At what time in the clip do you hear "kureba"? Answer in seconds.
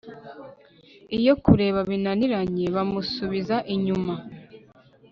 1.43-1.79